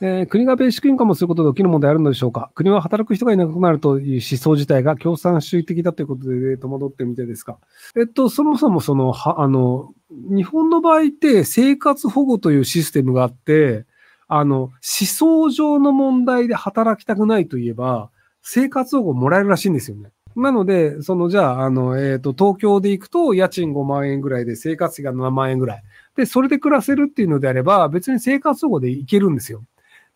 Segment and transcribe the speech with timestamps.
[0.00, 2.50] えー、国がベーシックインカムをすることで起きる問題あるのでしょうか？
[2.54, 7.58] 国は働く人がいなくなるという思想自体が共産主義的だということで戸惑ってみてですか？
[7.96, 13.86] えっと、そもそもその、は、あの、日本の場合って生活保護というシステムがあって、
[14.28, 18.10] あの、思想上の問題で働きたくないといえば、
[18.42, 20.10] 生活保護もらえるらしいんですよね。
[20.36, 25.82] なので、その、じゃあ、あの、えっ、ー、と、東京で行くと、家賃5万円ぐらいで、生活費が7万円ぐらい。
[26.14, 29.64] で、それで暮らせるっていうのであれば、別に生活保護で行けるんですよ。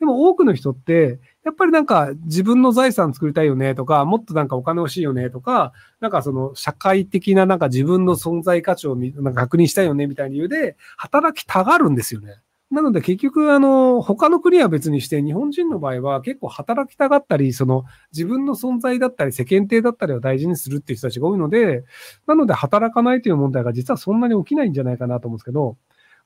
[0.02, 12.40] でも多くの人って、やっぱりなんか自分の財産作りたいよねとか、もっとなんかお金欲しいよねとか、なんかその社会的ななんか自分の存在価値をなんか確認したいよねみたいな理由で働きたがるんですよね。
[12.72, 21.84] なので結局、あの、他の国は別にして、日本人の場合は結構働きたがったり、その自分の存在だったり、世間体だったりを大事にするっていう人たちが多いので、
[22.26, 25.76] なので働かないという問題が実はそんなに起きないんじゃないかなと思うんですけど、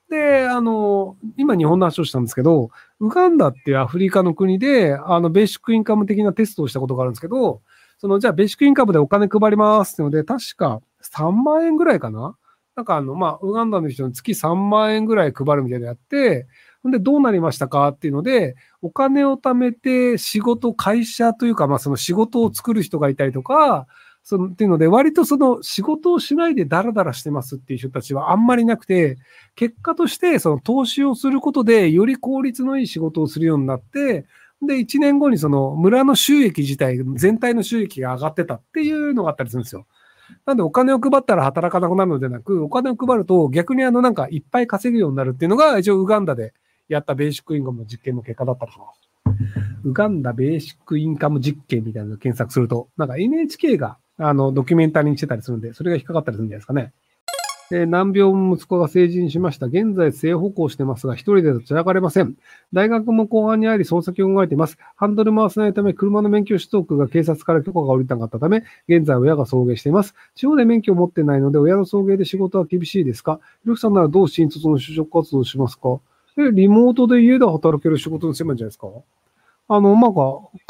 [0.09, 2.71] で、あの、今日本の話をしたんですけど、
[3.01, 7.61] ウガンダっていうアフリカの国で、あの、ベーシックインカム的なテストをしたことがあるんですけど、
[7.99, 12.37] その、じゃあ、ベーシックインカムでお金配りますってので、確か3万円ぐらいかな？
[12.77, 16.47] なんかあの、まあ、ウガンダの人に月3万円ぐらい配るみたいなのやって、
[16.87, 23.87] んで、どうなりましたかっていうので、お金を貯めて仕事、会社というか、まあ、その仕事を作る人がいたりとか、
[24.29, 29.19] そのっていうので、割とその仕事をしないでダラダラしてますっていう人たちはあんまりなくて、
[29.55, 34.27] 結果としてその投資をすることでより効率のいい仕事をするようになって、
[34.61, 39.87] で、1年後にその村の収益自体、全体の収益が上がってたっていうのがあったりするんですよ。
[40.45, 46.53] なんでお金を配ったら働かなくなるのではなく、お金を配ると逆にあのなんかいっぱい稼ぐようになるっていうのが一応ウガンダで
[46.89, 49.07] やったベーシックインカムの実験の結果だったりします。
[49.85, 56.93] ウガンダベーシックインカム実験みたいなのを検索すると、なんか NHK があの、ドキュメンタリーにしてたりするんで、それが引っかかったりするんじゃないですかね。
[57.73, 59.67] え難病息子が成人しました。
[59.67, 62.37] 現在性歩行してますが、一人でと散らかれません。
[62.73, 64.79] 大学も後半にあり、捜査を考えています。
[64.95, 70.15] ハンドル回せないため、車の免許取得が警察から許可が下りたかったため、現在親が送迎しています。
[70.37, 73.41] 地方で免許を持ってないので、親の送迎で仕事は厳しいですか？
[73.65, 75.99] ひろきさんならどう新卒の就職活動しますか？
[76.39, 78.87] え、リモートで家で働ける仕事にすればいんじゃないですか？
[79.69, 80.13] あの、まあ、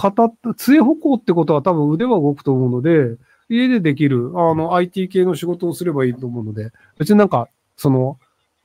[0.01, 3.17] か片、杖歩行ってことは多分腕は動くと思うので、
[3.49, 8.19] 家でできる、あの、IT 系の仕事をすればいいと思うので、別になんか、その、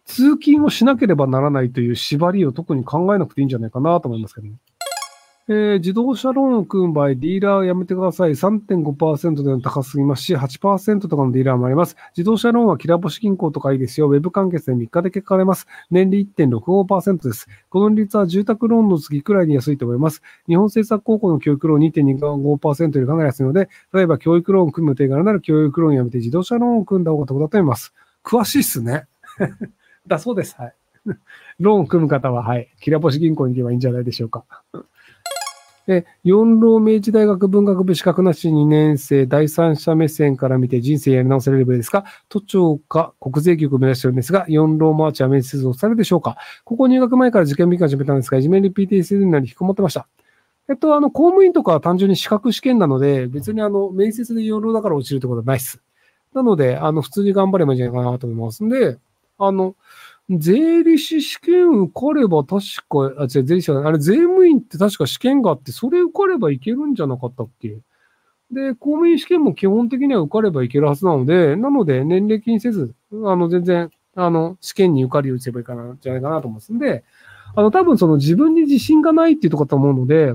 [0.05, 4.53] 通勤をしなければならないという縛りを特に考えなくていいんじゃないかなと思いますけどね。
[5.47, 8.31] えー、自動車ローンを組む場合、ディーラーをやめてください。
[8.31, 11.95] 3.5%での高すぎますし、8%とかのディーラーもあります。
[12.15, 14.07] 自動車ローンはキラボシ銀行とかいいですよ。
[14.07, 15.67] ウェブ完結で3日で結果が出ます。
[15.89, 17.47] 年利1.65%です。
[17.69, 20.21] この利率は住宅ローンの次くらいに安いと思います。
[20.47, 27.93] 日本政策公庫の教育ローン2.25%よりかなり安いので、例えば教育ローンを組む予定があるなら教育ローンをやめて自動車ローンを組んだ方が得だと思います。
[28.23, 29.05] 詳しいっすね。
[30.07, 30.55] だそうです。
[30.57, 30.73] はい。
[31.59, 32.69] ローンを組む方は、はい。
[32.79, 34.45] きらぼし銀行に行けばいいんじゃないでしょうか。
[35.87, 42.05] で、四浪明治大学文学部資格なし2年生、第三者目線から見て人生やり直せるレベルですか？
[42.29, 46.37] 都庁か国税局を目指してるんですが、四浪マーチは面接をされるでしょうか？
[46.63, 50.07] ここ入学前から受験日が始めたんですが、いじめリピートせずになり引きこもってました。
[50.69, 55.81] えっと、あの、公務員とかは単純に資格試験なので、別にあの、面接で四浪だから落ちるってことはないっす。
[56.33, 58.97] なので、あの、普通に頑張ればいいんじゃないかなと思いますんで、
[59.37, 59.75] あの、
[60.37, 67.79] 税理士試験受かれば確か、あ、違う、税理士、あれ、税務員って確か試験があって、それ受かればいけるんじゃなかったっけ？
[68.51, 77.03] で、公務員試験も基本的には受かればいけるはずなので、なので、年齢気にせず、あの、全然、あの、試験に受かり打ちればいいかな、じゃないかなと思いますんで、
[77.55, 80.33] あの、多分その自分に自信がないっていうところだと思うので、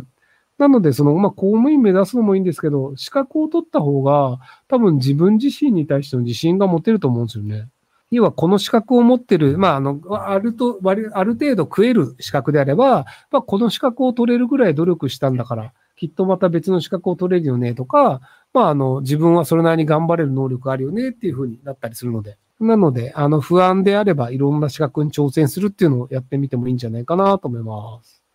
[0.58, 7.68] なので、その、まあ、公務員目指すのもいいんですけど、資格を取った方が、多分自分自身に対しての自信が持てると思うんですよね。
[8.16, 18.20] 要はこの資格を持ってる、まあ、あの、あると、ある程度食える資格であれば、まあ、この資格を取れるぐらい努力したんだから、きっとまた別の資格を取れるよねとか、
[18.54, 22.38] まあ、あの、自分はそれなりに頑張れる能力あるよねっていうふうになったりするので。
[22.58, 28.25] なので、あの、不安であればいろんな資格に挑戦するっていうのをやってみてもいいんじゃないかなと思います。